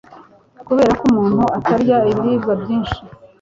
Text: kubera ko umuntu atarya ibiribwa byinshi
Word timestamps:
kubera 0.67 0.91
ko 0.99 1.03
umuntu 1.11 1.41
atarya 1.57 1.97
ibiribwa 2.11 2.53
byinshi 2.61 2.99